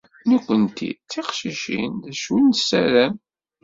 Nekkenti 0.29 0.91
d 0.95 1.01
tiqcicin 1.11 1.93
d 2.03 2.05
acu 2.11 2.35
nessaram. 2.39 3.15